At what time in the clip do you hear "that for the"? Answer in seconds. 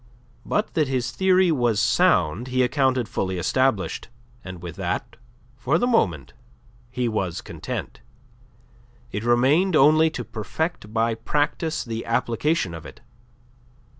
4.77-5.85